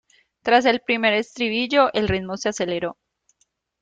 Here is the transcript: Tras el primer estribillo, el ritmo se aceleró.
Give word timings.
Tras 0.41 0.65
el 0.65 0.79
primer 0.79 1.13
estribillo, 1.13 1.93
el 1.93 2.07
ritmo 2.07 2.35
se 2.35 2.49
aceleró. 2.49 2.97